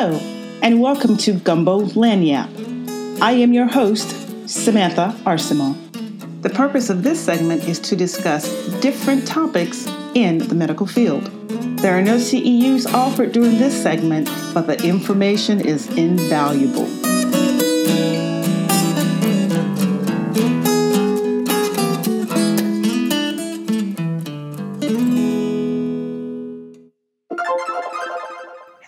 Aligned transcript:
Hello, 0.00 0.16
and 0.62 0.80
welcome 0.80 1.16
to 1.16 1.32
Gumbo 1.32 1.80
Lagniappe. 1.80 3.20
I 3.20 3.32
am 3.32 3.52
your 3.52 3.66
host, 3.66 4.08
Samantha 4.48 5.12
Arcemont. 5.24 5.76
The 6.42 6.50
purpose 6.50 6.88
of 6.88 7.02
this 7.02 7.18
segment 7.18 7.64
is 7.64 7.80
to 7.80 7.96
discuss 7.96 8.48
different 8.78 9.26
topics 9.26 9.88
in 10.14 10.38
the 10.38 10.54
medical 10.54 10.86
field. 10.86 11.24
There 11.80 11.98
are 11.98 12.02
no 12.02 12.14
CEUs 12.14 12.86
offered 12.94 13.32
during 13.32 13.58
this 13.58 13.82
segment, 13.82 14.30
but 14.54 14.68
the 14.68 14.80
information 14.84 15.60
is 15.60 15.88
invaluable. 15.96 17.07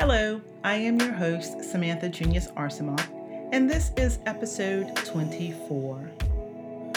Hello, 0.00 0.40
I 0.64 0.76
am 0.76 0.98
your 0.98 1.12
host, 1.12 1.62
Samantha 1.62 2.08
Junius 2.08 2.50
Arcemont, 2.52 3.06
and 3.52 3.68
this 3.68 3.90
is 3.98 4.18
episode 4.24 4.96
24. 4.96 6.10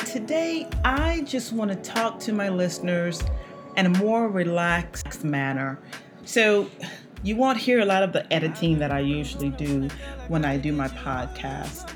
Today, 0.06 0.70
I 0.86 1.20
just 1.26 1.52
want 1.52 1.70
to 1.70 1.76
talk 1.76 2.18
to 2.22 2.32
my 2.32 2.48
listeners 2.48 3.22
in 3.76 3.88
a 3.88 3.90
more 3.90 4.30
relaxed 4.30 5.26
manner. 5.26 5.82
So, 6.24 6.72
you 7.24 7.36
won't 7.36 7.58
hear 7.58 7.82
a 7.82 7.86
lot 7.86 8.04
of 8.04 8.14
the 8.14 8.32
editing 8.32 8.80
that 8.80 8.94
I 8.94 9.02
usually 9.02 9.50
do 9.50 9.90
when 10.30 10.46
I 10.46 10.56
do 10.56 10.72
my 10.72 10.88
podcast. 10.88 11.94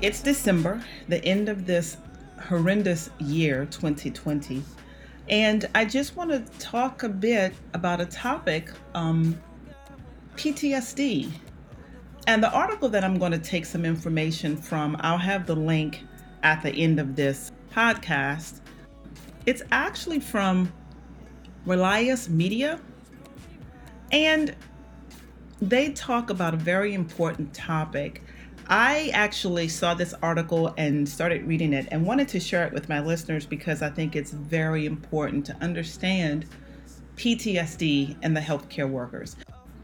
It's 0.00 0.22
December, 0.22 0.80
the 1.08 1.22
end 1.24 1.48
of 1.48 1.66
this 1.66 1.96
horrendous 2.40 3.10
year, 3.18 3.66
2020. 3.66 4.62
And 5.28 5.68
I 5.74 5.84
just 5.84 6.14
want 6.14 6.30
to 6.30 6.58
talk 6.60 7.02
a 7.02 7.08
bit 7.08 7.52
about 7.74 8.00
a 8.00 8.06
topic 8.06 8.70
um, 8.94 9.38
PTSD. 10.38 11.32
And 12.28 12.42
the 12.42 12.52
article 12.52 12.88
that 12.90 13.02
I'm 13.02 13.18
going 13.18 13.32
to 13.32 13.38
take 13.38 13.66
some 13.66 13.84
information 13.84 14.56
from, 14.56 14.96
I'll 15.00 15.18
have 15.18 15.46
the 15.46 15.56
link 15.56 16.04
at 16.44 16.62
the 16.62 16.70
end 16.70 17.00
of 17.00 17.16
this 17.16 17.50
podcast. 17.74 18.60
It's 19.46 19.62
actually 19.72 20.20
from 20.20 20.72
Relias 21.66 22.28
Media. 22.28 22.78
And 24.12 24.54
they 25.60 25.90
talk 25.90 26.30
about 26.30 26.54
a 26.54 26.56
very 26.56 26.94
important 26.94 27.52
topic. 27.52 28.22
I 28.68 29.10
actually 29.14 29.66
saw 29.66 29.94
this 29.94 30.14
article 30.22 30.72
and 30.76 31.08
started 31.08 31.48
reading 31.48 31.72
it 31.72 31.88
and 31.90 32.06
wanted 32.06 32.28
to 32.28 32.38
share 32.38 32.64
it 32.64 32.72
with 32.72 32.88
my 32.88 33.00
listeners 33.00 33.44
because 33.44 33.82
I 33.82 33.90
think 33.90 34.14
it's 34.14 34.30
very 34.30 34.86
important 34.86 35.46
to 35.46 35.56
understand 35.56 36.46
PTSD 37.16 38.16
and 38.22 38.36
the 38.36 38.40
healthcare 38.40 38.88
workers. 38.88 39.34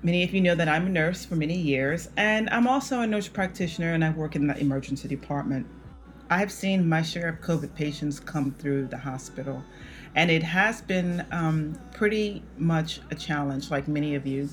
Many 0.05 0.23
of 0.23 0.35
you 0.35 0.43
know 0.43 0.55
that 0.55 0.69
I'm 0.69 0.87
a 0.87 0.91
nurse 0.91 1.25
for 1.25 1.35
many 1.35 1.57
years, 1.57 2.11
and 2.19 2.51
I'm 2.51 2.67
also 2.67 3.01
a 3.01 3.07
nurse 3.07 3.27
practitioner 3.27 3.95
and 3.95 4.05
I 4.05 4.11
work 4.11 4.37
in 4.37 4.47
the 4.47 4.59
emergency 4.59 5.09
department. 5.09 5.67
I've 6.29 6.53
seen 6.53 6.87
my 6.87 7.01
share 7.01 7.27
of 7.27 7.41
COVID 7.41 7.75
patients 7.75 8.21
come 8.21 8.51
through 8.51 8.89
the 8.89 8.99
hospital, 8.99 9.65
and 10.15 10.31
it 10.31 10.43
has 10.43 10.83
been 10.83 11.25
um, 11.33 11.81
pretty 11.95 12.43
much 12.59 13.01
a 13.11 13.15
challenge, 13.15 13.71
like 13.71 13.89
many 13.89 14.15
of 14.15 14.27
you. 14.27 14.51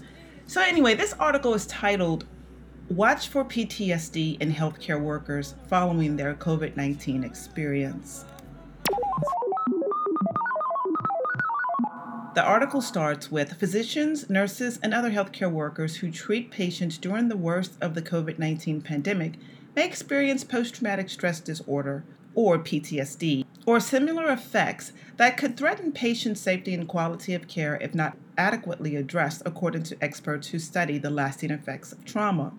So, 0.47 0.61
anyway, 0.61 0.95
this 0.95 1.11
article 1.19 1.53
is 1.53 1.65
titled 1.65 2.23
Watch 2.87 3.27
for 3.27 3.43
PTSD 3.43 4.41
in 4.41 4.53
Healthcare 4.53 5.01
Workers 5.01 5.55
Following 5.67 6.15
Their 6.15 6.33
COVID 6.35 6.77
19 6.77 7.25
Experience. 7.25 8.23
The 12.33 12.43
article 12.43 12.81
starts 12.81 13.29
with 13.29 13.59
physicians, 13.59 14.29
nurses, 14.29 14.79
and 14.81 14.93
other 14.93 15.11
healthcare 15.11 15.51
workers 15.51 15.97
who 15.97 16.09
treat 16.09 16.49
patients 16.49 16.97
during 16.97 17.27
the 17.27 17.35
worst 17.35 17.73
of 17.81 17.93
the 17.93 18.01
COVID 18.01 18.39
19 18.39 18.81
pandemic 18.81 19.33
may 19.75 19.85
experience 19.85 20.45
post 20.45 20.75
traumatic 20.75 21.09
stress 21.09 21.41
disorder, 21.41 22.05
or 22.33 22.57
PTSD, 22.57 23.43
or 23.65 23.81
similar 23.81 24.31
effects 24.31 24.93
that 25.17 25.35
could 25.35 25.57
threaten 25.57 25.91
patient 25.91 26.37
safety 26.37 26.73
and 26.73 26.87
quality 26.87 27.33
of 27.33 27.49
care 27.49 27.77
if 27.81 27.93
not 27.93 28.15
adequately 28.37 28.95
addressed, 28.95 29.41
according 29.45 29.83
to 29.83 30.01
experts 30.01 30.47
who 30.47 30.59
study 30.59 30.97
the 30.97 31.09
lasting 31.09 31.51
effects 31.51 31.91
of 31.91 32.05
trauma. 32.05 32.53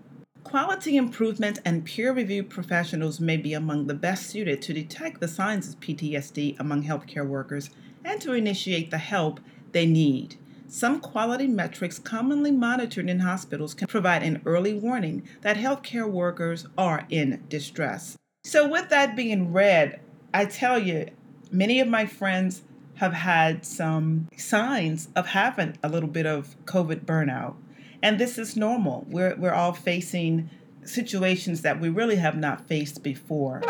Quality 0.45 0.99
improvement 0.99 1.61
and 1.65 1.87
peer 1.87 2.13
reviewed 2.13 2.51
professionals 2.51 3.21
may 3.21 3.39
be 3.39 3.55
among 3.55 3.87
the 3.87 3.95
best 3.95 4.27
suited 4.27 4.61
to 4.61 4.75
detect 4.75 5.21
the 5.21 5.29
signs 5.29 5.71
of 5.71 5.81
PTSD 5.81 6.61
among 6.61 6.83
healthcare 6.83 7.27
workers 7.27 7.71
and 8.05 8.21
to 8.21 8.33
initiate 8.33 8.91
the 8.91 8.99
help 8.99 9.41
they 9.73 9.87
need. 9.87 10.37
Some 10.69 11.01
quality 11.01 11.47
metrics 11.47 11.99
commonly 11.99 12.51
monitored 12.51 13.11
in 13.11 13.19
hospitals 13.19 13.75
can 13.75 13.89
provide 13.89 14.23
an 14.23 14.41
early 14.47 14.73
warning 14.73 15.29
that 15.43 15.59
healthcare 15.59 16.11
workers 16.11 16.67
are 16.79 17.07
in 17.11 17.43
distress. 17.49 18.17
So, 18.45 18.67
with 18.67 18.89
that 18.89 19.15
being 19.15 19.53
read, 19.53 20.01
I 20.33 20.47
tell 20.47 20.79
you, 20.79 21.09
many 21.51 21.79
of 21.79 21.89
my 21.89 22.07
friends 22.07 22.63
have 22.95 23.13
had 23.13 23.67
some 23.67 24.29
signs 24.37 25.09
of 25.15 25.27
having 25.27 25.77
a 25.83 25.89
little 25.89 26.09
bit 26.09 26.25
of 26.25 26.57
COVID 26.65 27.05
burnout. 27.05 27.57
And 28.03 28.19
this 28.19 28.39
is 28.39 28.57
normal. 28.57 29.07
We're, 29.09 29.37
we're 29.37 29.53
all 29.53 29.75
facing 29.75 30.51
situations 30.85 31.63
that 31.63 31.81
we 31.81 31.89
really 31.89 32.17
have 32.17 32.37
not 32.37 32.67
faced 32.67 33.03
before. 33.03 33.63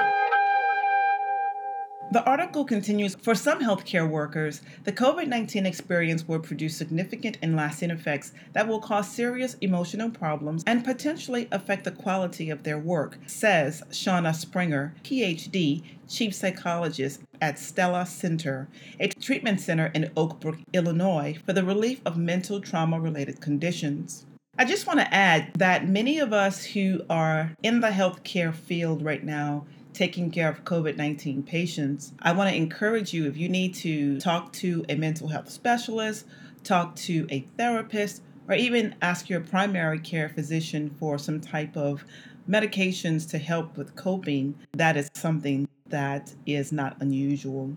The 2.12 2.22
article 2.24 2.66
continues 2.66 3.14
For 3.14 3.34
some 3.34 3.62
healthcare 3.62 4.06
workers, 4.06 4.60
the 4.84 4.92
COVID 4.92 5.28
19 5.28 5.64
experience 5.64 6.28
will 6.28 6.40
produce 6.40 6.76
significant 6.76 7.38
and 7.40 7.56
lasting 7.56 7.90
effects 7.90 8.32
that 8.52 8.68
will 8.68 8.80
cause 8.80 9.10
serious 9.10 9.56
emotional 9.62 10.10
problems 10.10 10.62
and 10.66 10.84
potentially 10.84 11.48
affect 11.50 11.84
the 11.84 11.90
quality 11.90 12.50
of 12.50 12.64
their 12.64 12.78
work, 12.78 13.16
says 13.26 13.82
Shauna 13.88 14.34
Springer, 14.34 14.92
PhD, 15.02 15.84
Chief 16.06 16.34
Psychologist 16.34 17.22
at 17.40 17.58
Stella 17.58 18.04
Center, 18.04 18.68
a 19.00 19.08
treatment 19.08 19.62
center 19.62 19.86
in 19.94 20.12
Oak 20.14 20.38
Brook, 20.38 20.58
Illinois, 20.74 21.38
for 21.46 21.54
the 21.54 21.64
relief 21.64 22.02
of 22.04 22.18
mental 22.18 22.60
trauma 22.60 23.00
related 23.00 23.40
conditions. 23.40 24.26
I 24.58 24.66
just 24.66 24.86
want 24.86 24.98
to 24.98 25.14
add 25.14 25.54
that 25.54 25.88
many 25.88 26.18
of 26.18 26.34
us 26.34 26.62
who 26.62 27.00
are 27.08 27.52
in 27.62 27.80
the 27.80 27.88
healthcare 27.88 28.54
field 28.54 29.02
right 29.02 29.24
now 29.24 29.64
taking 29.94 30.30
care 30.30 30.48
of 30.48 30.64
COVID 30.64 30.96
19 30.96 31.42
patients, 31.42 32.12
I 32.20 32.32
want 32.32 32.50
to 32.50 32.56
encourage 32.56 33.12
you 33.12 33.26
if 33.26 33.36
you 33.36 33.48
need 33.48 33.74
to 33.76 34.18
talk 34.20 34.52
to 34.54 34.84
a 34.88 34.94
mental 34.94 35.28
health 35.28 35.50
specialist, 35.50 36.26
talk 36.64 36.96
to 36.96 37.26
a 37.30 37.46
therapist, 37.56 38.22
or 38.48 38.54
even 38.54 38.94
ask 39.02 39.28
your 39.28 39.40
primary 39.40 39.98
care 39.98 40.28
physician 40.28 40.94
for 40.98 41.18
some 41.18 41.40
type 41.40 41.76
of 41.76 42.04
medications 42.48 43.28
to 43.30 43.38
help 43.38 43.76
with 43.76 43.94
coping, 43.94 44.54
that 44.72 44.96
is 44.96 45.10
something 45.14 45.68
that 45.86 46.34
is 46.46 46.72
not 46.72 46.96
unusual. 47.00 47.72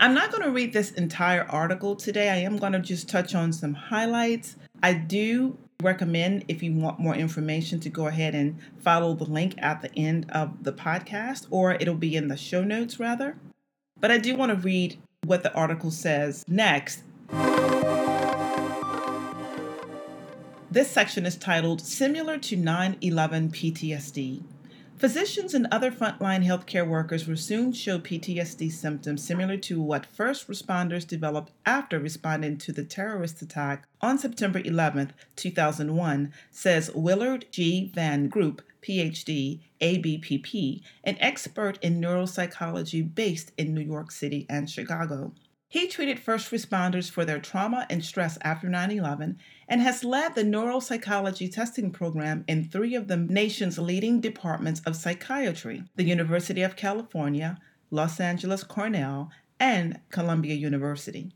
I'm 0.00 0.14
not 0.14 0.30
going 0.30 0.44
to 0.44 0.50
read 0.50 0.72
this 0.72 0.92
entire 0.92 1.44
article 1.44 1.96
today. 1.96 2.30
I 2.30 2.36
am 2.36 2.56
going 2.56 2.72
to 2.72 2.78
just 2.78 3.08
touch 3.08 3.34
on 3.34 3.52
some 3.52 3.74
highlights. 3.74 4.54
I 4.80 4.94
do 4.94 5.58
recommend 5.80 6.44
if 6.48 6.60
you 6.60 6.72
want 6.72 6.98
more 6.98 7.14
information 7.14 7.78
to 7.78 7.88
go 7.88 8.08
ahead 8.08 8.34
and 8.34 8.58
follow 8.80 9.14
the 9.14 9.22
link 9.22 9.54
at 9.58 9.80
the 9.80 9.96
end 9.96 10.28
of 10.28 10.64
the 10.64 10.72
podcast, 10.72 11.46
or 11.50 11.74
it'll 11.74 11.94
be 11.94 12.16
in 12.16 12.26
the 12.26 12.36
show 12.36 12.64
notes 12.64 12.98
rather. 12.98 13.36
But 14.00 14.10
I 14.10 14.18
do 14.18 14.34
want 14.34 14.50
to 14.50 14.56
read 14.56 14.98
what 15.24 15.44
the 15.44 15.54
article 15.54 15.92
says 15.92 16.44
next. 16.48 17.04
This 20.68 20.90
section 20.90 21.24
is 21.24 21.36
titled 21.36 21.80
Similar 21.80 22.38
to 22.38 22.56
9 22.56 22.96
11 23.00 23.50
PTSD. 23.50 24.42
Physicians 24.98 25.54
and 25.54 25.68
other 25.70 25.92
frontline 25.92 26.44
healthcare 26.44 26.86
workers 26.86 27.28
will 27.28 27.36
soon 27.36 27.72
show 27.72 28.00
PTSD 28.00 28.72
symptoms 28.72 29.22
similar 29.22 29.56
to 29.58 29.80
what 29.80 30.04
first 30.04 30.48
responders 30.48 31.06
developed 31.06 31.52
after 31.64 32.00
responding 32.00 32.58
to 32.58 32.72
the 32.72 32.82
terrorist 32.82 33.40
attack 33.40 33.86
on 34.00 34.18
September 34.18 34.60
11, 34.64 35.12
2001, 35.36 36.32
says 36.50 36.90
Willard 36.96 37.46
G. 37.52 37.92
Van 37.94 38.28
Gorp, 38.28 38.60
PhD, 38.82 39.60
ABPP, 39.80 40.82
an 41.04 41.16
expert 41.20 41.78
in 41.80 42.00
neuropsychology 42.00 43.14
based 43.14 43.52
in 43.56 43.72
New 43.72 43.82
York 43.82 44.10
City 44.10 44.46
and 44.50 44.68
Chicago. 44.68 45.32
He 45.70 45.86
treated 45.86 46.18
first 46.18 46.50
responders 46.50 47.10
for 47.10 47.26
their 47.26 47.38
trauma 47.38 47.86
and 47.90 48.02
stress 48.02 48.38
after 48.40 48.70
9 48.70 48.90
11 48.90 49.38
and 49.68 49.82
has 49.82 50.02
led 50.02 50.34
the 50.34 50.42
neuropsychology 50.42 51.52
testing 51.52 51.90
program 51.90 52.42
in 52.48 52.64
three 52.64 52.94
of 52.94 53.06
the 53.06 53.18
nation's 53.18 53.78
leading 53.78 54.18
departments 54.22 54.80
of 54.86 54.96
psychiatry 54.96 55.84
the 55.94 56.04
University 56.04 56.62
of 56.62 56.74
California, 56.74 57.58
Los 57.90 58.18
Angeles 58.18 58.64
Cornell, 58.64 59.30
and 59.60 60.00
Columbia 60.08 60.54
University. 60.54 61.32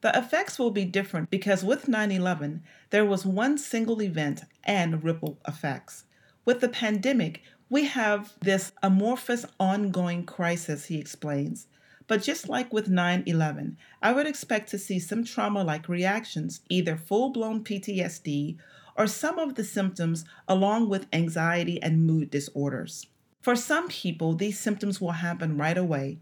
The 0.00 0.18
effects 0.18 0.58
will 0.58 0.72
be 0.72 0.84
different 0.84 1.30
because 1.30 1.62
with 1.62 1.86
9 1.86 2.10
11, 2.10 2.64
there 2.90 3.04
was 3.04 3.24
one 3.24 3.56
single 3.56 4.02
event 4.02 4.42
and 4.64 5.04
ripple 5.04 5.38
effects. 5.46 6.06
With 6.44 6.60
the 6.60 6.68
pandemic, 6.68 7.42
we 7.70 7.84
have 7.86 8.34
this 8.40 8.72
amorphous 8.82 9.46
ongoing 9.60 10.24
crisis, 10.24 10.86
he 10.86 10.98
explains. 10.98 11.68
But 12.08 12.22
just 12.22 12.48
like 12.48 12.72
with 12.72 12.88
9 12.88 13.24
11, 13.26 13.76
I 14.02 14.12
would 14.12 14.26
expect 14.26 14.70
to 14.70 14.78
see 14.78 14.98
some 14.98 15.24
trauma 15.24 15.64
like 15.64 15.88
reactions, 15.88 16.60
either 16.68 16.96
full 16.96 17.30
blown 17.30 17.64
PTSD 17.64 18.56
or 18.96 19.06
some 19.06 19.38
of 19.38 19.56
the 19.56 19.64
symptoms, 19.64 20.24
along 20.48 20.88
with 20.88 21.06
anxiety 21.12 21.82
and 21.82 22.06
mood 22.06 22.30
disorders. 22.30 23.06
For 23.40 23.56
some 23.56 23.88
people, 23.88 24.34
these 24.34 24.58
symptoms 24.58 25.00
will 25.00 25.12
happen 25.12 25.58
right 25.58 25.76
away. 25.76 26.18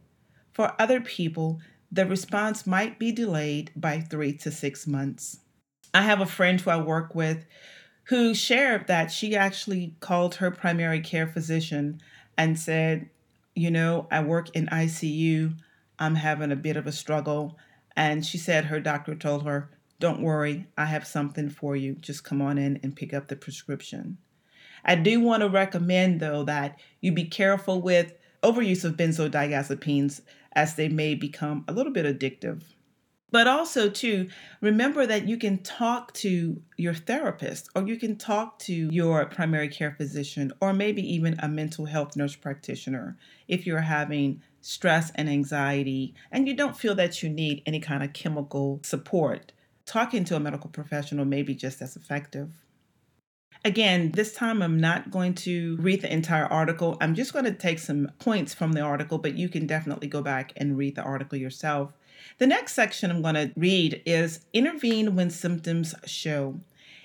For 0.53 0.75
other 0.81 1.01
people, 1.01 1.61
the 1.91 2.07
response 2.07 2.67
might 2.67 2.99
be 2.99 3.13
delayed 3.13 3.71
by 3.77 4.01
three 4.01 4.33
to 4.39 4.51
six 4.51 4.87
months. 4.87 5.39
I 5.93 6.03
have 6.03 6.21
a 6.21 6.27
friend 6.27 6.61
who 6.61 6.71
I 6.71 6.77
work 6.79 7.15
with 7.15 7.47
who 8.05 8.35
shared 8.35 8.87
that 8.87 9.11
she 9.11 9.35
actually 9.35 9.95
called 10.01 10.37
her 10.37 10.51
primary 10.51 11.01
care 11.01 11.27
physician 11.27 12.01
and 12.37 12.59
said, 12.59 13.09
You 13.55 13.71
know, 13.71 14.07
I 14.11 14.21
work 14.21 14.55
in 14.55 14.67
ICU. 14.67 15.55
I'm 16.05 16.17
having 16.17 16.53
a 16.53 16.57
bit 16.57 16.77
of 16.77 16.87
a 16.87 16.93
struggle. 16.93 17.57
And 17.97 18.27
she 18.27 18.37
said 18.37 18.67
her 18.67 18.79
doctor 18.79 19.15
told 19.15 19.45
her, 19.45 19.71
Don't 20.01 20.21
worry, 20.21 20.67
I 20.77 20.85
have 20.85 21.07
something 21.07 21.49
for 21.49 21.75
you. 21.75 21.95
Just 21.95 22.25
come 22.25 22.43
on 22.43 22.59
in 22.59 22.79
and 22.83 22.95
pick 22.95 23.15
up 23.15 23.29
the 23.29 23.37
prescription. 23.37 24.19
I 24.85 24.97
do 24.97 25.19
want 25.21 25.41
to 25.41 25.49
recommend, 25.49 26.21
though, 26.21 26.45
that 26.45 26.79
you 27.01 27.13
be 27.13 27.25
careful 27.25 27.81
with 27.81 28.13
overuse 28.43 28.85
of 28.85 28.99
benzodiazepines 28.99 30.21
as 30.53 30.75
they 30.75 30.89
may 30.89 31.15
become 31.15 31.65
a 31.67 31.73
little 31.73 31.93
bit 31.93 32.05
addictive. 32.05 32.63
But 33.31 33.47
also, 33.47 33.89
too, 33.89 34.29
remember 34.61 35.07
that 35.07 35.27
you 35.27 35.39
can 35.39 35.63
talk 35.63 36.13
to 36.15 36.61
your 36.77 36.95
therapist 36.95 37.71
or 37.75 37.83
you 37.89 37.97
can 37.97 38.17
talk 38.17 38.59
to 38.61 38.75
your 38.75 39.25
primary 39.25 39.69
care 39.69 39.93
physician 39.97 40.53
or 40.61 40.75
maybe 40.75 41.03
even 41.15 41.37
a 41.41 41.49
mental 41.49 41.87
health 41.87 42.15
nurse 42.15 42.37
practitioner 42.37 43.17
if 43.49 43.67
you're 43.67 43.81
having 43.81 44.43
stress 44.65 45.13
and 45.15 45.29
anxiety 45.29 46.15
and 46.33 46.49
you 46.49 46.55
don't 46.55 46.77
feel 46.77 46.95
that 46.95 47.23
you 47.23 47.29
need 47.29 47.63
any 47.67 47.79
kind 47.79 48.03
of 48.03 48.15
chemical 48.15 48.81
support. 48.83 49.53
Talking 49.85 50.25
to 50.25 50.37
a 50.37 50.41
medical 50.41 50.71
professional 50.71 51.27
may 51.27 51.43
be 51.43 51.55
just 51.55 51.83
as 51.83 51.97
effective. 51.97 52.51
Again, 53.63 54.13
this 54.13 54.33
time 54.33 54.63
I'm 54.63 54.81
not 54.81 55.11
going 55.11 55.35
to 55.37 55.77
read 55.77 56.01
the 56.01 56.13
entire 56.13 56.47
article. 56.47 56.97
I'm 57.01 57.15
just 57.15 57.35
going 57.35 57.45
to 57.45 57.53
take 57.53 57.79
some 57.79 58.11
points 58.19 58.55
from 58.55 58.73
the 58.73 58.81
article, 58.81 59.19
but 59.19 59.37
you 59.37 59.51
can 59.51 59.67
definitely 59.67 60.09
go 60.09 60.23
back 60.23 60.53
and 60.57 60.79
read 60.79 60.97
the 60.97 61.03
article 61.03 61.39
yourself. 61.39 61.93
The 62.39 62.47
next 62.47 62.75
section 62.75 63.11
I'm 63.11 63.23
going 63.23 63.35
to 63.35 63.53
read 63.57 64.03
is 64.07 64.41
Intervene 64.55 65.15
When 65.15 65.29
Symptoms 65.29 65.95
Show. 66.07 66.61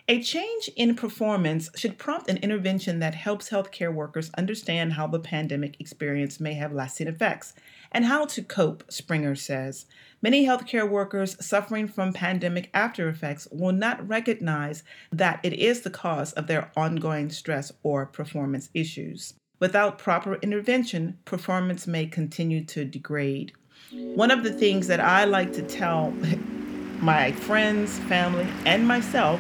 A 0.09 0.19
change 0.23 0.71
in 0.75 0.95
performance 0.95 1.69
should 1.75 2.00
prompt 2.00 2.31
an 2.31 2.38
intervention 2.38 2.97
that 2.97 3.13
helps 3.13 3.51
healthcare 3.51 3.94
workers 3.94 4.31
understand 4.35 4.94
how 4.94 5.06
the 5.06 5.19
pandemic 5.19 5.79
experience 5.79 6.39
may 6.39 6.56
have 6.56 6.73
lasting 6.73 7.07
effects 7.07 7.53
and 7.91 8.06
how 8.06 8.25
to 8.25 8.41
cope, 8.41 8.83
Springer 8.91 9.35
says. 9.35 9.85
Many 10.19 10.47
healthcare 10.47 10.89
workers 10.89 11.38
suffering 11.45 11.88
from 11.88 12.11
pandemic 12.13 12.71
after 12.73 13.07
effects 13.07 13.47
will 13.51 13.71
not 13.71 14.07
recognize 14.07 14.81
that 15.11 15.41
it 15.44 15.53
is 15.53 15.81
the 15.81 15.91
cause 15.91 16.33
of 16.33 16.47
their 16.47 16.71
ongoing 16.75 17.29
stress 17.29 17.71
or 17.83 18.07
performance 18.07 18.71
issues. 18.73 19.35
Without 19.59 20.00
proper 20.00 20.38
intervention, 20.38 21.19
performance 21.23 21.85
may 21.85 22.07
continue 22.07 22.65
to 22.65 22.83
degrade. 22.83 23.51
One 23.91 24.31
of 24.31 24.41
the 24.41 24.53
things 24.53 24.88
that 24.88 25.01
I 25.01 25.25
like 25.25 25.53
to 25.53 25.62
tell 25.62 26.09
my 27.00 27.31
friends, 27.31 28.00
family, 28.00 28.47
and 28.65 28.88
myself 28.88 29.39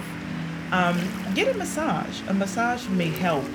um, 0.71 0.97
get 1.35 1.53
a 1.53 1.57
massage. 1.57 2.21
A 2.27 2.33
massage 2.33 2.87
may 2.89 3.09
help. 3.09 3.45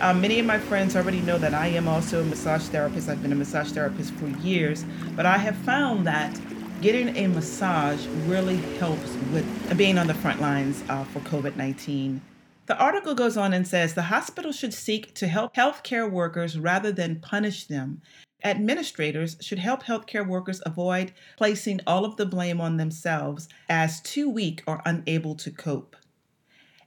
Um, 0.00 0.20
many 0.20 0.38
of 0.38 0.46
my 0.46 0.58
friends 0.58 0.96
already 0.96 1.20
know 1.20 1.36
that 1.38 1.52
I 1.52 1.66
am 1.66 1.86
also 1.86 2.20
a 2.20 2.24
massage 2.24 2.62
therapist. 2.62 3.08
I've 3.08 3.20
been 3.22 3.32
a 3.32 3.36
massage 3.36 3.70
therapist 3.72 4.14
for 4.14 4.28
years, 4.28 4.84
but 5.14 5.26
I 5.26 5.36
have 5.36 5.56
found 5.56 6.06
that 6.06 6.40
getting 6.80 7.14
a 7.16 7.26
massage 7.26 8.06
really 8.26 8.56
helps 8.78 9.14
with 9.32 9.76
being 9.76 9.98
on 9.98 10.06
the 10.06 10.14
front 10.14 10.40
lines 10.40 10.82
uh, 10.88 11.04
for 11.04 11.20
COVID 11.20 11.56
19. 11.56 12.22
The 12.66 12.78
article 12.78 13.14
goes 13.14 13.36
on 13.36 13.52
and 13.52 13.66
says 13.66 13.94
the 13.94 14.02
hospital 14.02 14.52
should 14.52 14.72
seek 14.72 15.12
to 15.14 15.26
help 15.26 15.54
healthcare 15.54 16.10
workers 16.10 16.58
rather 16.58 16.92
than 16.92 17.20
punish 17.20 17.66
them. 17.66 18.00
Administrators 18.42 19.36
should 19.40 19.58
help 19.58 19.82
healthcare 19.82 20.26
workers 20.26 20.62
avoid 20.64 21.12
placing 21.36 21.80
all 21.86 22.04
of 22.04 22.16
the 22.16 22.24
blame 22.24 22.60
on 22.60 22.76
themselves 22.76 23.48
as 23.68 24.00
too 24.00 24.30
weak 24.30 24.62
or 24.66 24.80
unable 24.86 25.34
to 25.34 25.50
cope. 25.50 25.96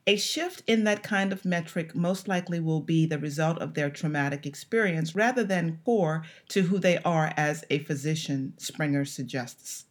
A 0.06 0.18
shift 0.18 0.64
in 0.68 0.84
that 0.84 1.02
kind 1.02 1.32
of 1.32 1.46
metric 1.46 1.96
most 1.96 2.28
likely 2.28 2.60
will 2.60 2.82
be 2.82 3.06
the 3.06 3.18
result 3.18 3.60
of 3.60 3.74
their 3.74 3.90
traumatic 3.90 4.46
experience 4.46 5.16
rather 5.16 5.46
than 5.46 5.80
core 5.86 6.26
to 6.50 6.64
who 6.64 6.78
they 6.78 6.98
are 7.00 7.34
as 7.38 7.64
a 7.70 7.80
physician, 7.80 8.54
Springer 8.58 9.06
suggests. 9.06 9.86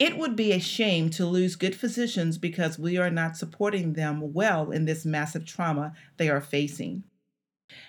It 0.00 0.18
would 0.18 0.34
be 0.34 0.52
a 0.52 0.58
shame 0.58 1.10
to 1.10 1.24
lose 1.24 1.54
good 1.54 1.76
physicians 1.76 2.38
because 2.38 2.76
we 2.78 2.98
are 2.98 3.10
not 3.10 3.36
supporting 3.36 3.92
them 3.92 4.34
well 4.34 4.72
in 4.72 4.84
this 4.84 5.04
massive 5.04 5.46
trauma 5.46 5.92
they 6.16 6.28
are 6.28 6.40
facing. 6.40 7.04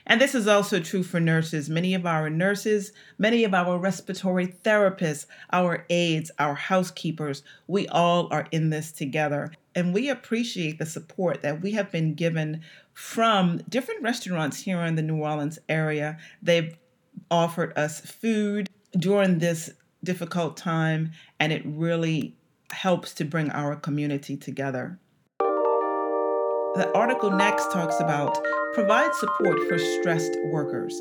And 0.05 0.21
this 0.21 0.33
is 0.33 0.47
also 0.47 0.79
true 0.79 1.03
for 1.03 1.19
nurses. 1.19 1.69
Many 1.69 1.93
of 1.93 2.05
our 2.05 2.29
nurses, 2.29 2.93
many 3.17 3.43
of 3.43 3.53
our 3.53 3.77
respiratory 3.77 4.47
therapists, 4.47 5.25
our 5.51 5.85
aides, 5.89 6.31
our 6.39 6.55
housekeepers, 6.55 7.43
we 7.67 7.87
all 7.87 8.27
are 8.31 8.47
in 8.51 8.69
this 8.69 8.91
together. 8.91 9.51
And 9.77 9.93
we 9.93 10.09
appreciate 10.09 10.79
the 10.79 10.87
support 10.87 11.43
that 11.43 11.61
we 11.61 11.73
have 11.73 11.91
been 11.91 12.15
given 12.15 12.61
from 12.95 13.59
different 13.69 14.01
restaurants 14.01 14.59
here 14.59 14.81
in 14.81 14.95
the 14.95 15.03
New 15.03 15.17
Orleans 15.17 15.59
area. 15.69 16.17
They've 16.41 16.75
offered 17.29 17.77
us 17.77 17.99
food 17.99 18.71
during 18.93 19.37
this 19.37 19.69
difficult 20.03 20.57
time, 20.57 21.11
and 21.39 21.53
it 21.53 21.61
really 21.63 22.35
helps 22.71 23.13
to 23.13 23.23
bring 23.23 23.51
our 23.51 23.75
community 23.75 24.35
together. 24.35 24.97
The 25.39 26.91
article 26.95 27.29
next 27.29 27.71
talks 27.71 27.99
about 27.99 28.35
provide 28.73 29.13
support 29.13 29.59
for 29.69 29.77
stressed 29.77 30.35
workers. 30.45 30.99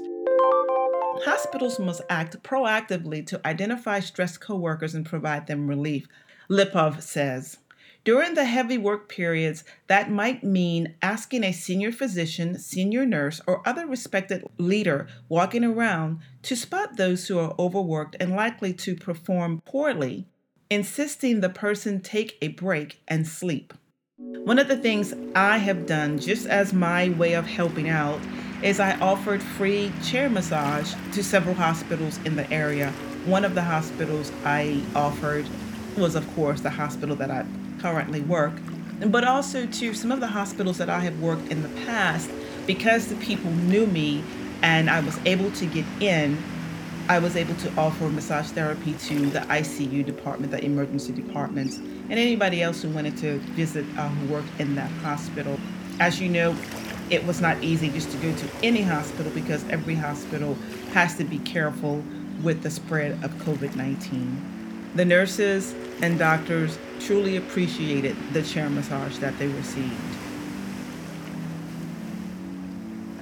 Hospitals 1.24 1.78
must 1.78 2.02
act 2.10 2.42
proactively 2.42 3.26
to 3.28 3.40
identify 3.46 4.00
stressed 4.00 4.42
coworkers 4.42 4.94
and 4.94 5.06
provide 5.06 5.46
them 5.46 5.66
relief, 5.66 6.06
Lipov 6.50 7.00
says. 7.00 7.56
During 8.06 8.34
the 8.34 8.44
heavy 8.44 8.78
work 8.78 9.08
periods, 9.08 9.64
that 9.88 10.12
might 10.12 10.44
mean 10.44 10.94
asking 11.02 11.42
a 11.42 11.50
senior 11.50 11.90
physician, 11.90 12.56
senior 12.56 13.04
nurse, 13.04 13.40
or 13.48 13.68
other 13.68 13.84
respected 13.84 14.44
leader 14.58 15.08
walking 15.28 15.64
around 15.64 16.20
to 16.42 16.54
spot 16.54 16.96
those 16.96 17.26
who 17.26 17.36
are 17.40 17.56
overworked 17.58 18.14
and 18.20 18.36
likely 18.36 18.72
to 18.74 18.94
perform 18.94 19.60
poorly, 19.66 20.24
insisting 20.70 21.40
the 21.40 21.48
person 21.48 22.00
take 22.00 22.38
a 22.40 22.46
break 22.46 23.02
and 23.08 23.26
sleep. 23.26 23.74
One 24.18 24.60
of 24.60 24.68
the 24.68 24.76
things 24.76 25.12
I 25.34 25.58
have 25.58 25.86
done, 25.86 26.20
just 26.20 26.46
as 26.46 26.72
my 26.72 27.08
way 27.08 27.32
of 27.32 27.44
helping 27.44 27.88
out, 27.88 28.20
is 28.62 28.78
I 28.78 28.96
offered 29.00 29.42
free 29.42 29.90
chair 30.04 30.30
massage 30.30 30.94
to 31.10 31.24
several 31.24 31.56
hospitals 31.56 32.20
in 32.24 32.36
the 32.36 32.48
area. 32.52 32.92
One 33.24 33.44
of 33.44 33.56
the 33.56 33.62
hospitals 33.62 34.30
I 34.44 34.80
offered 34.94 35.44
was, 35.98 36.14
of 36.14 36.32
course, 36.36 36.60
the 36.60 36.70
hospital 36.70 37.16
that 37.16 37.32
I 37.32 37.44
currently 37.80 38.20
work, 38.22 38.52
but 39.06 39.24
also 39.24 39.66
to 39.66 39.94
some 39.94 40.12
of 40.12 40.20
the 40.20 40.26
hospitals 40.26 40.78
that 40.78 40.88
I 40.88 41.00
have 41.00 41.20
worked 41.20 41.50
in 41.50 41.62
the 41.62 41.68
past 41.84 42.30
because 42.66 43.08
the 43.08 43.16
people 43.16 43.50
knew 43.50 43.86
me 43.86 44.24
and 44.62 44.90
I 44.90 45.00
was 45.00 45.18
able 45.24 45.50
to 45.52 45.66
get 45.66 45.84
in. 46.00 46.42
I 47.08 47.20
was 47.20 47.36
able 47.36 47.54
to 47.56 47.72
offer 47.76 48.08
massage 48.08 48.48
therapy 48.48 48.94
to 48.94 49.26
the 49.26 49.40
ICU 49.40 50.04
department, 50.04 50.50
the 50.50 50.64
emergency 50.64 51.12
departments, 51.12 51.76
and 51.76 52.14
anybody 52.14 52.62
else 52.62 52.82
who 52.82 52.88
wanted 52.88 53.16
to 53.18 53.38
visit 53.54 53.84
uh, 53.96 54.08
who 54.08 54.32
worked 54.32 54.48
in 54.58 54.74
that 54.74 54.90
hospital. 55.02 55.58
As 56.00 56.20
you 56.20 56.28
know, 56.28 56.56
it 57.10 57.24
was 57.24 57.40
not 57.40 57.62
easy 57.62 57.90
just 57.90 58.10
to 58.10 58.16
go 58.18 58.34
to 58.34 58.48
any 58.64 58.82
hospital 58.82 59.30
because 59.32 59.62
every 59.68 59.94
hospital 59.94 60.54
has 60.92 61.16
to 61.16 61.24
be 61.24 61.38
careful 61.40 62.02
with 62.42 62.62
the 62.62 62.70
spread 62.70 63.12
of 63.24 63.30
COVID 63.34 63.76
19. 63.76 64.55
The 64.96 65.04
nurses 65.04 65.74
and 66.00 66.18
doctors 66.18 66.78
truly 67.00 67.36
appreciated 67.36 68.16
the 68.32 68.42
chair 68.42 68.70
massage 68.70 69.18
that 69.18 69.38
they 69.38 69.46
received. 69.46 69.92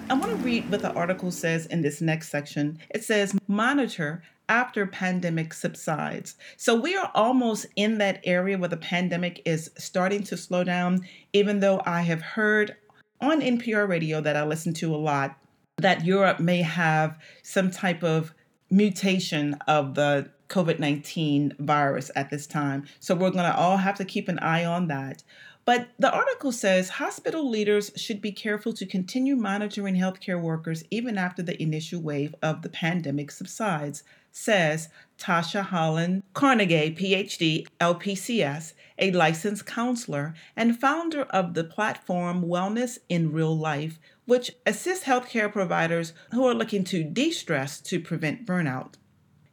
I 0.08 0.14
want 0.14 0.30
to 0.30 0.36
read 0.36 0.70
what 0.70 0.82
the 0.82 0.92
article 0.92 1.32
says 1.32 1.66
in 1.66 1.82
this 1.82 2.00
next 2.00 2.30
section. 2.30 2.78
It 2.90 3.02
says, 3.02 3.36
monitor 3.48 4.22
after 4.48 4.86
pandemic 4.86 5.52
subsides. 5.52 6.36
So 6.56 6.80
we 6.80 6.94
are 6.94 7.10
almost 7.12 7.66
in 7.74 7.98
that 7.98 8.20
area 8.22 8.56
where 8.56 8.68
the 8.68 8.76
pandemic 8.76 9.42
is 9.44 9.68
starting 9.76 10.22
to 10.24 10.36
slow 10.36 10.62
down, 10.62 11.00
even 11.32 11.58
though 11.58 11.82
I 11.84 12.02
have 12.02 12.22
heard 12.22 12.76
on 13.20 13.40
NPR 13.40 13.88
radio 13.88 14.20
that 14.20 14.36
I 14.36 14.44
listen 14.44 14.74
to 14.74 14.94
a 14.94 14.96
lot 14.96 15.36
that 15.78 16.04
Europe 16.04 16.38
may 16.38 16.62
have 16.62 17.18
some 17.42 17.72
type 17.72 18.04
of 18.04 18.32
mutation 18.70 19.54
of 19.66 19.96
the 19.96 20.30
COVID 20.48 20.78
19 20.78 21.54
virus 21.58 22.10
at 22.14 22.30
this 22.30 22.46
time. 22.46 22.84
So 23.00 23.14
we're 23.14 23.30
going 23.30 23.50
to 23.50 23.56
all 23.56 23.78
have 23.78 23.96
to 23.96 24.04
keep 24.04 24.28
an 24.28 24.38
eye 24.38 24.64
on 24.64 24.88
that. 24.88 25.22
But 25.66 25.88
the 25.98 26.12
article 26.12 26.52
says 26.52 26.90
hospital 26.90 27.48
leaders 27.48 27.90
should 27.96 28.20
be 28.20 28.32
careful 28.32 28.74
to 28.74 28.84
continue 28.84 29.34
monitoring 29.34 29.94
healthcare 29.94 30.40
workers 30.40 30.84
even 30.90 31.16
after 31.16 31.42
the 31.42 31.60
initial 31.62 32.02
wave 32.02 32.34
of 32.42 32.60
the 32.60 32.68
pandemic 32.68 33.30
subsides, 33.30 34.02
says 34.30 34.90
Tasha 35.16 35.62
Holland 35.62 36.22
Kornegay, 36.34 36.98
PhD, 36.98 37.66
LPCS, 37.80 38.74
a 38.98 39.10
licensed 39.12 39.64
counselor 39.64 40.34
and 40.54 40.78
founder 40.78 41.22
of 41.22 41.54
the 41.54 41.64
platform 41.64 42.42
Wellness 42.42 42.98
in 43.08 43.32
Real 43.32 43.56
Life, 43.56 43.98
which 44.26 44.52
assists 44.66 45.06
healthcare 45.06 45.50
providers 45.50 46.12
who 46.32 46.46
are 46.46 46.54
looking 46.54 46.84
to 46.84 47.04
de 47.04 47.30
stress 47.30 47.80
to 47.80 47.98
prevent 47.98 48.44
burnout. 48.44 48.94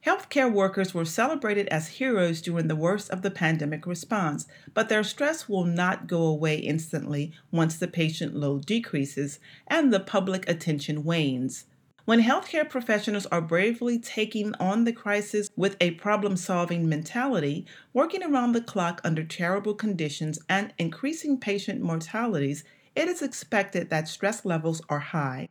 Healthcare 0.05 0.51
workers 0.51 0.95
were 0.95 1.05
celebrated 1.05 1.67
as 1.67 1.99
heroes 1.99 2.41
during 2.41 2.67
the 2.67 2.75
worst 2.75 3.11
of 3.11 3.21
the 3.21 3.29
pandemic 3.29 3.85
response, 3.85 4.47
but 4.73 4.89
their 4.89 5.03
stress 5.03 5.47
will 5.47 5.63
not 5.63 6.07
go 6.07 6.23
away 6.23 6.57
instantly 6.57 7.31
once 7.51 7.77
the 7.77 7.87
patient 7.87 8.35
load 8.35 8.65
decreases 8.65 9.39
and 9.67 9.93
the 9.93 9.99
public 9.99 10.49
attention 10.49 11.03
wanes. 11.03 11.65
When 12.05 12.23
healthcare 12.23 12.67
professionals 12.67 13.27
are 13.27 13.41
bravely 13.41 13.99
taking 13.99 14.55
on 14.55 14.85
the 14.85 14.91
crisis 14.91 15.51
with 15.55 15.77
a 15.79 15.91
problem 15.91 16.35
solving 16.35 16.89
mentality, 16.89 17.67
working 17.93 18.23
around 18.23 18.53
the 18.53 18.61
clock 18.61 19.01
under 19.03 19.23
terrible 19.23 19.75
conditions, 19.75 20.39
and 20.49 20.73
increasing 20.79 21.39
patient 21.39 21.79
mortalities, 21.79 22.63
it 22.95 23.07
is 23.07 23.21
expected 23.21 23.91
that 23.91 24.07
stress 24.07 24.45
levels 24.45 24.81
are 24.89 24.99
high. 24.99 25.47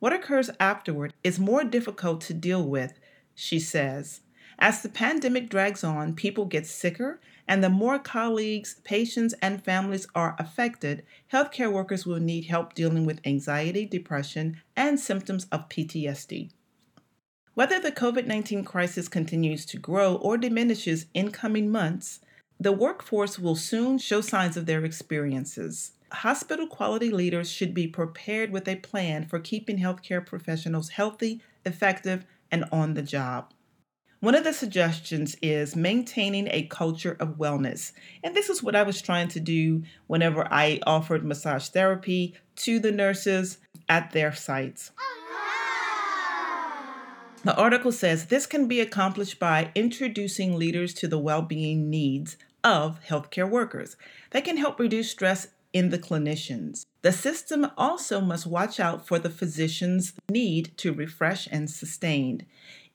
What 0.00 0.12
occurs 0.12 0.50
afterward 0.58 1.14
is 1.22 1.38
more 1.38 1.62
difficult 1.62 2.20
to 2.22 2.34
deal 2.34 2.66
with 2.66 2.98
she 3.34 3.58
says. 3.58 4.20
As 4.58 4.82
the 4.82 4.88
pandemic 4.88 5.48
drags 5.48 5.82
on, 5.82 6.14
people 6.14 6.44
get 6.44 6.66
sicker, 6.66 7.20
and 7.48 7.64
the 7.64 7.68
more 7.68 7.98
colleagues, 7.98 8.76
patients, 8.84 9.34
and 9.42 9.64
families 9.64 10.06
are 10.14 10.36
affected, 10.38 11.04
healthcare 11.32 11.72
workers 11.72 12.06
will 12.06 12.20
need 12.20 12.44
help 12.44 12.74
dealing 12.74 13.04
with 13.04 13.20
anxiety, 13.24 13.84
depression, 13.84 14.60
and 14.76 15.00
symptoms 15.00 15.46
of 15.50 15.68
PTSD. 15.68 16.50
Whether 17.54 17.80
the 17.80 17.92
COVID 17.92 18.26
19 18.26 18.64
crisis 18.64 19.08
continues 19.08 19.66
to 19.66 19.78
grow 19.78 20.14
or 20.14 20.38
diminishes 20.38 21.06
in 21.12 21.30
coming 21.32 21.70
months, 21.70 22.20
the 22.58 22.72
workforce 22.72 23.38
will 23.38 23.56
soon 23.56 23.98
show 23.98 24.20
signs 24.20 24.56
of 24.56 24.66
their 24.66 24.84
experiences. 24.84 25.92
Hospital 26.12 26.66
quality 26.66 27.10
leaders 27.10 27.50
should 27.50 27.74
be 27.74 27.88
prepared 27.88 28.50
with 28.50 28.68
a 28.68 28.76
plan 28.76 29.26
for 29.26 29.40
keeping 29.40 29.78
healthcare 29.78 30.24
professionals 30.24 30.90
healthy, 30.90 31.42
effective, 31.66 32.24
and 32.52 32.64
on 32.70 32.94
the 32.94 33.02
job. 33.02 33.52
One 34.20 34.36
of 34.36 34.44
the 34.44 34.52
suggestions 34.52 35.34
is 35.42 35.74
maintaining 35.74 36.46
a 36.46 36.68
culture 36.68 37.16
of 37.18 37.38
wellness. 37.38 37.90
And 38.22 38.36
this 38.36 38.48
is 38.48 38.62
what 38.62 38.76
I 38.76 38.84
was 38.84 39.02
trying 39.02 39.26
to 39.28 39.40
do 39.40 39.82
whenever 40.06 40.46
I 40.48 40.78
offered 40.86 41.24
massage 41.24 41.70
therapy 41.70 42.36
to 42.56 42.78
the 42.78 42.92
nurses 42.92 43.58
at 43.88 44.12
their 44.12 44.32
sites. 44.32 44.92
The 47.42 47.56
article 47.56 47.90
says 47.90 48.26
this 48.26 48.46
can 48.46 48.68
be 48.68 48.78
accomplished 48.78 49.40
by 49.40 49.72
introducing 49.74 50.56
leaders 50.56 50.94
to 50.94 51.08
the 51.08 51.18
well 51.18 51.42
being 51.42 51.90
needs 51.90 52.36
of 52.62 53.00
healthcare 53.04 53.50
workers. 53.50 53.96
That 54.30 54.44
can 54.44 54.56
help 54.56 54.78
reduce 54.78 55.10
stress 55.10 55.48
in 55.72 55.90
the 55.90 55.98
clinicians. 55.98 56.84
The 57.02 57.12
system 57.12 57.66
also 57.76 58.20
must 58.20 58.46
watch 58.46 58.78
out 58.78 59.06
for 59.06 59.18
the 59.18 59.30
physician's 59.30 60.14
need 60.30 60.76
to 60.78 60.92
refresh 60.92 61.48
and 61.50 61.68
sustain. 61.68 62.46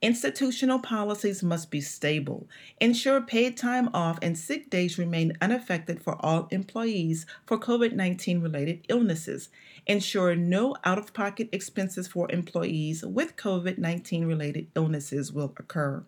Institutional 0.02 0.80
policies 0.80 1.44
must 1.44 1.72
be 1.72 1.82
stable. 1.82 2.48
Ensure 2.80 3.20
paid 3.20 3.58
time 3.58 3.90
off 3.94 4.18
and 4.22 4.38
sick 4.38 4.70
days 4.70 4.98
remain 4.98 5.34
unaffected 5.42 6.02
for 6.02 6.16
all 6.24 6.48
employees 6.52 7.26
for 7.46 7.58
COVID 7.58 7.94
19 7.94 8.40
related 8.40 8.86
illnesses. 8.88 9.50
Ensure 9.86 10.36
no 10.36 10.76
out 10.86 10.98
of 10.98 11.14
pocket 11.14 11.50
expenses 11.52 12.08
for 12.08 12.32
employees 12.32 13.04
with 13.04 13.36
COVID 13.36 13.78
19 13.78 14.26
related 14.26 14.68
illnesses 14.76 15.34
will 15.34 15.54
occur. 15.58 16.06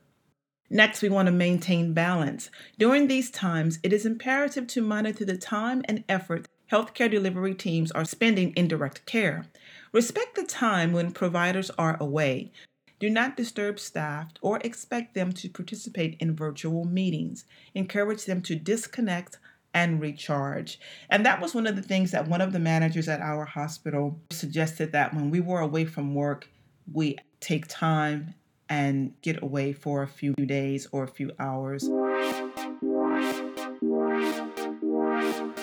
Next, 0.70 1.02
we 1.02 1.10
want 1.10 1.26
to 1.26 1.32
maintain 1.32 1.94
balance. 1.94 2.52
During 2.78 3.08
these 3.08 3.32
times, 3.32 3.80
it 3.82 3.92
is 3.92 4.06
imperative 4.06 4.68
to 4.68 4.84
monitor 4.84 5.26
the 5.26 5.36
time 5.36 5.82
and 5.86 6.04
effort 6.08 6.48
healthcare 6.72 7.10
delivery 7.10 7.56
teams 7.56 7.92
are 7.92 8.06
spending 8.06 8.54
in 8.54 8.68
direct 8.68 9.06
care. 9.06 9.46
Respect 9.92 10.36
the 10.36 10.44
time 10.44 10.94
when 10.94 11.12
providers 11.12 11.72
are 11.78 11.98
away. 12.00 12.52
Do 13.00 13.10
not 13.10 13.38
disturb 13.38 13.80
staff 13.80 14.28
or 14.42 14.60
expect 14.60 15.16
them 15.16 15.32
to 15.34 15.50
participate 15.50 16.18
in 16.20 16.36
virtual 16.36 16.86
meetings. 16.86 17.46
Encourage 17.74 18.26
them 18.26 18.42
to 18.44 18.56
disconnect 18.56 19.38
and 19.74 20.02
recharge. 20.02 20.80
And 21.10 21.26
that 21.26 21.42
was 21.42 21.56
one 21.56 21.68
of 21.68 21.76
the 21.76 21.82
things 21.82 22.12
that 22.12 22.28
one 22.28 22.42
of 22.42 22.52
the 22.52 22.60
managers 22.60 23.08
at 23.08 23.22
our 23.22 23.46
hospital 23.46 24.20
suggested 24.32 24.92
that 24.92 25.14
when 25.14 25.30
we 25.30 25.40
were 25.40 25.62
away 25.62 25.86
from 25.86 26.14
work, 26.14 26.50
we 26.92 27.18
take 27.40 27.68
time 27.68 28.34
and 28.68 29.14
get 29.22 29.42
away 29.42 29.74
for 29.74 30.04
a 30.04 30.08
few 30.08 30.34
days 30.34 30.88
or 30.92 31.04
a 31.04 31.08
few 31.08 31.32
hours. 31.40 31.90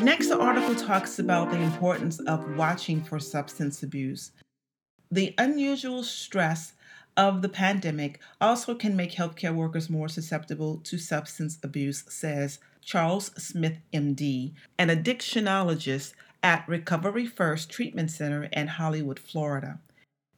Next, 0.06 0.28
the 0.28 0.38
article 0.38 0.76
talks 0.76 1.18
about 1.18 1.50
the 1.50 1.60
importance 1.60 2.20
of 2.20 2.56
watching 2.56 3.02
for 3.02 3.18
substance 3.18 3.82
abuse. 3.82 4.30
The 5.10 5.34
unusual 5.36 6.04
stress 6.04 6.74
of 7.16 7.42
the 7.42 7.48
pandemic 7.48 8.20
also 8.40 8.76
can 8.76 8.94
make 8.94 9.14
healthcare 9.14 9.52
workers 9.52 9.90
more 9.90 10.08
susceptible 10.08 10.76
to 10.84 10.96
substance 10.96 11.58
abuse, 11.60 12.04
says 12.08 12.60
Charles 12.84 13.32
Smith, 13.36 13.78
MD, 13.92 14.52
an 14.78 14.90
addictionologist 14.90 16.12
at 16.40 16.68
Recovery 16.68 17.26
First 17.26 17.68
Treatment 17.68 18.12
Center 18.12 18.44
in 18.52 18.68
Hollywood, 18.68 19.18
Florida. 19.18 19.80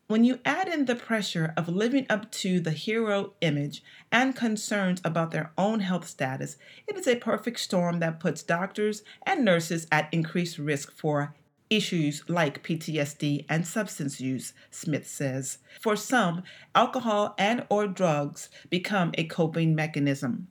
When 0.09 0.25
you 0.25 0.41
add 0.43 0.69
in 0.69 0.87
the 0.87 0.95
pressure 0.95 1.53
of 1.55 1.69
living 1.69 2.07
up 2.09 2.33
to 2.41 2.61
the 2.61 2.71
hero 2.71 3.35
image 3.43 3.85
and 4.11 4.35
concerns 4.35 5.03
about 5.05 5.33
their 5.33 5.53
own 5.59 5.81
health 5.81 6.09
status, 6.09 6.57
it 6.87 6.97
is 6.97 7.07
a 7.07 7.17
perfect 7.17 7.61
storm 7.61 7.99
that 7.99 8.19
puts 8.19 8.43
doctors 8.43 9.03
and 9.27 9.45
nurses 9.45 9.87
at 9.93 10.09
increased 10.11 10.57
risk 10.57 10.93
for 10.93 11.35
issues 11.69 12.25
like 12.27 12.65
PTSD 12.65 13.45
and 13.50 13.67
substance 13.67 14.19
use, 14.19 14.55
Smith 14.71 15.07
says. 15.07 15.59
For 15.79 15.95
some, 15.95 16.43
alcohol 16.75 17.35
and 17.37 17.67
or 17.69 17.87
drugs 17.87 18.49
become 18.71 19.12
a 19.19 19.25
coping 19.25 19.75
mechanism. 19.75 20.49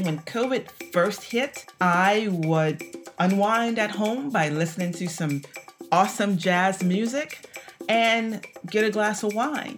When 0.00 0.20
COVID 0.20 0.70
first 0.94 1.24
hit, 1.24 1.66
I 1.78 2.28
would 2.30 2.82
unwind 3.18 3.78
at 3.78 3.90
home 3.90 4.30
by 4.30 4.48
listening 4.48 4.92
to 4.92 5.08
some 5.08 5.42
awesome 5.92 6.38
jazz 6.38 6.82
music 6.82 7.49
and 7.90 8.46
get 8.70 8.84
a 8.84 8.90
glass 8.90 9.24
of 9.24 9.34
wine. 9.34 9.76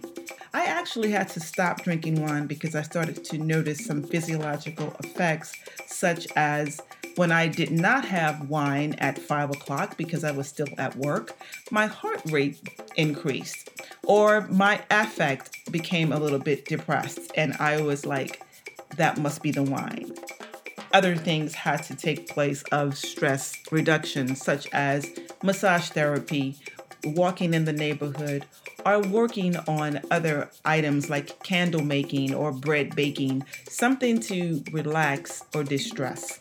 I 0.53 0.65
actually 0.65 1.09
had 1.09 1.29
to 1.29 1.39
stop 1.39 1.83
drinking 1.83 2.21
wine 2.21 2.45
because 2.45 2.75
I 2.75 2.83
started 2.83 3.25
to 3.25 3.39
notice 3.39 3.83
some 3.83 4.03
physiological 4.03 4.95
effects, 5.03 5.53
such 5.87 6.27
as 6.35 6.79
when 7.15 7.31
I 7.31 7.47
did 7.47 7.71
not 7.71 8.05
have 8.05 8.49
wine 8.49 8.93
at 8.99 9.17
five 9.17 9.49
o'clock 9.49 9.97
because 9.97 10.23
I 10.23 10.29
was 10.29 10.47
still 10.47 10.67
at 10.77 10.95
work, 10.95 11.35
my 11.71 11.87
heart 11.87 12.21
rate 12.29 12.59
increased, 12.95 13.71
or 14.03 14.41
my 14.41 14.83
affect 14.91 15.71
became 15.71 16.11
a 16.11 16.19
little 16.19 16.37
bit 16.37 16.65
depressed, 16.65 17.31
and 17.35 17.55
I 17.59 17.81
was 17.81 18.05
like, 18.05 18.43
that 18.97 19.17
must 19.17 19.41
be 19.41 19.49
the 19.49 19.63
wine. 19.63 20.13
Other 20.93 21.15
things 21.15 21.55
had 21.55 21.81
to 21.85 21.95
take 21.95 22.29
place 22.29 22.61
of 22.71 22.95
stress 22.95 23.57
reduction, 23.71 24.35
such 24.35 24.67
as 24.71 25.09
massage 25.41 25.89
therapy 25.89 26.59
walking 27.03 27.53
in 27.53 27.65
the 27.65 27.73
neighborhood 27.73 28.45
are 28.85 29.01
working 29.01 29.55
on 29.67 30.01
other 30.11 30.49
items 30.65 31.09
like 31.09 31.41
candle 31.43 31.83
making 31.83 32.33
or 32.33 32.51
bread 32.51 32.95
baking, 32.95 33.45
something 33.69 34.19
to 34.21 34.63
relax 34.71 35.43
or 35.53 35.63
distress. 35.63 36.39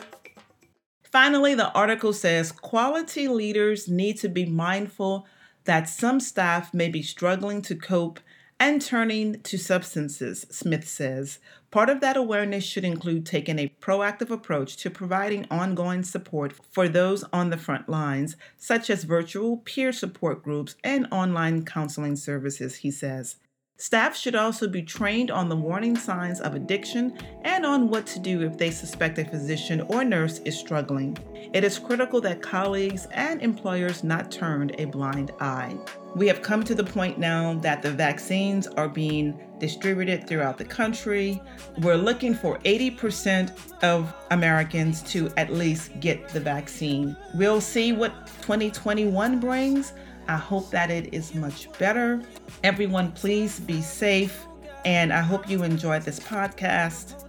Finally, 1.02 1.54
the 1.54 1.71
article 1.73 2.12
says 2.12 2.52
quality 2.52 3.28
leaders 3.28 3.88
need 3.88 4.16
to 4.19 4.28
be 4.28 4.47
mindful 4.47 5.26
that 5.64 5.88
some 5.88 6.19
staff 6.19 6.73
may 6.73 6.88
be 6.88 7.02
struggling 7.02 7.62
to 7.62 7.75
cope 7.75 8.19
and 8.62 8.81
turning 8.81 9.40
to 9.40 9.59
substances, 9.59 10.47
Smith 10.49 10.87
says. 10.87 11.40
Part 11.73 11.90
of 11.90 12.00
that 12.00 12.16
awareness 12.16 12.62
should 12.62 12.85
include 12.85 13.26
taking 13.26 13.59
a 13.59 13.75
proactive 13.81 14.31
approach 14.31 14.76
to 14.76 14.88
providing 14.88 15.49
ongoing 15.50 16.04
support 16.04 16.52
for 16.71 16.88
those 16.88 17.25
on 17.33 17.50
the 17.50 17.57
front 17.57 17.88
lines, 17.88 18.37
such 18.57 18.88
as 18.88 19.02
virtual 19.02 19.57
peer 19.57 19.90
support 19.90 20.45
groups 20.45 20.76
and 20.85 21.09
online 21.11 21.64
counseling 21.64 22.14
services, 22.14 22.76
he 22.76 22.92
says. 22.92 23.35
Staff 23.79 24.17
should 24.17 24.37
also 24.37 24.69
be 24.69 24.83
trained 24.83 25.31
on 25.31 25.49
the 25.49 25.57
warning 25.57 25.97
signs 25.97 26.41
of 26.41 26.55
addiction 26.55 27.19
and 27.43 27.67
on 27.67 27.88
what 27.88 28.07
to 28.07 28.21
do 28.21 28.43
if 28.43 28.57
they 28.57 28.71
suspect 28.71 29.19
a 29.19 29.25
physician 29.25 29.81
or 29.88 30.05
nurse 30.05 30.38
is 30.41 30.57
struggling. 30.57 31.17
It 31.52 31.64
is 31.64 31.79
critical 31.79 32.21
that 32.21 32.43
colleagues 32.43 33.07
and 33.11 33.43
employers 33.43 34.05
not 34.05 34.31
turn 34.31 34.71
a 34.79 34.85
blind 34.85 35.33
eye. 35.41 35.76
We 36.14 36.29
have 36.29 36.43
come 36.43 36.62
to 36.64 36.75
the 36.75 36.85
point 36.85 37.19
now 37.19 37.55
that 37.61 37.83
the 37.83 37.91
vaccines 37.91 38.67
are 38.67 38.88
being 38.88 39.41
distributed 39.59 40.29
throughout 40.29 40.59
the 40.59 40.64
country. 40.64 41.41
We're 41.79 41.97
looking 41.97 42.35
for 42.35 42.59
80% 42.59 43.83
of 43.83 44.14
Americans 44.31 45.02
to 45.12 45.33
at 45.37 45.52
least 45.52 45.99
get 46.00 46.29
the 46.29 46.41
vaccine. 46.41 47.17
We'll 47.35 47.61
see 47.62 47.93
what 47.93 48.26
2021 48.43 49.41
brings. 49.41 49.95
I 50.29 50.37
hope 50.37 50.71
that 50.71 50.91
it 50.91 51.12
is 51.12 51.35
much 51.35 51.69
better. 51.79 52.23
Everyone, 52.64 53.12
please 53.12 53.61
be 53.61 53.81
safe. 53.83 54.47
And 54.85 55.12
I 55.12 55.21
hope 55.21 55.49
you 55.49 55.62
enjoyed 55.62 56.02
this 56.02 56.19
podcast. 56.19 57.29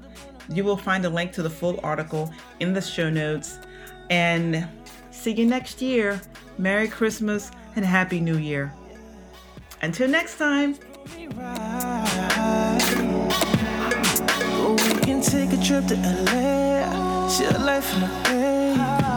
You 0.49 0.63
will 0.63 0.77
find 0.77 1.05
a 1.05 1.09
link 1.09 1.31
to 1.33 1.43
the 1.43 1.49
full 1.49 1.79
article 1.83 2.33
in 2.59 2.73
the 2.73 2.81
show 2.81 3.09
notes. 3.09 3.59
And 4.09 4.67
see 5.11 5.31
you 5.31 5.45
next 5.45 5.81
year. 5.81 6.21
Merry 6.57 6.87
Christmas 6.87 7.51
and 7.75 7.85
Happy 7.85 8.19
New 8.19 8.37
Year. 8.37 8.73
Until 9.81 10.07
next 10.07 10.37
time. 10.37 10.75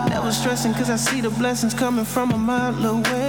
Never 0.08 0.32
stressing 0.32 0.74
cause 0.74 0.90
I 0.90 0.96
see 0.96 1.20
the 1.20 1.30
blessings 1.30 1.74
coming 1.74 2.04
from 2.04 2.32
a 2.32 2.38
mile 2.38 2.84
away. 2.84 3.25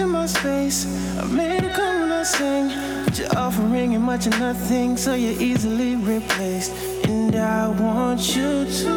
In 0.00 0.10
my 0.10 0.26
space. 0.26 0.86
I 1.18 1.24
made 1.24 1.64
it 1.64 1.72
come 1.74 2.02
when 2.02 2.12
I 2.12 2.22
sing. 2.22 2.70
But 3.04 3.18
you're 3.18 3.36
offering 3.36 3.94
and 3.94 4.04
much 4.04 4.26
of 4.28 4.38
nothing, 4.38 4.96
so 4.96 5.14
you're 5.14 5.40
easily 5.42 5.96
replaced. 5.96 6.72
And 7.08 7.34
I 7.34 7.66
want 7.68 8.36
you 8.36 8.64
to 8.64 8.90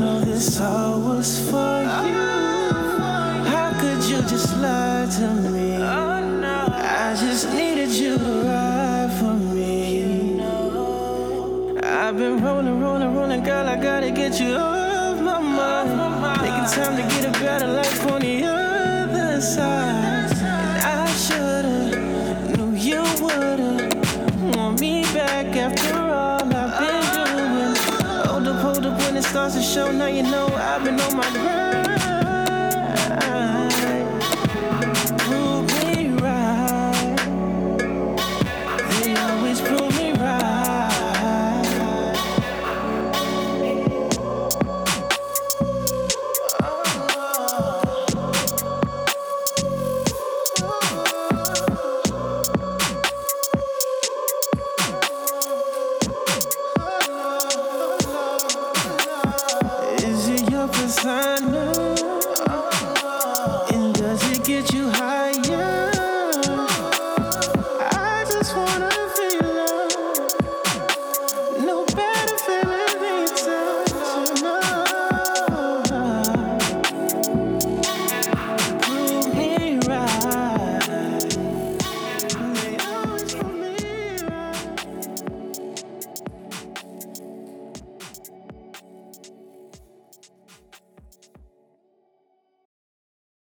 know 0.00 0.20
this 0.24 0.58
all 0.60 1.00
was 1.00 1.38
for 1.50 1.82
you. 2.06 2.30
How 3.52 3.72
could 3.78 4.02
you 4.04 4.22
just 4.22 4.56
lie 4.56 5.06
to 5.18 5.26
me? 5.50 5.76
I 5.82 7.14
just 7.16 7.52
needed 7.52 7.90
you 7.90 8.16
to 8.16 8.42
ride 8.46 9.12
for 9.18 9.34
me. 9.34 10.40
I've 11.82 12.16
been 12.16 12.42
rolling, 12.42 12.80
rolling, 12.80 13.14
rolling, 13.14 13.42
girl. 13.42 13.68
I 13.68 13.76
gotta 13.76 14.10
get 14.10 14.40
you 14.40 14.54
off 14.54 15.20
my 15.20 15.40
mind. 15.40 15.90
Making 16.40 16.68
time 16.74 16.96
to 16.96 17.09
starts 29.30 29.54
to 29.54 29.62
show. 29.62 29.92
Now 29.92 30.08
you 30.08 30.24
know 30.24 30.48
I've 30.48 30.82
been 30.82 30.98
on 30.98 31.16
my 31.16 31.30
grind. 31.30 31.70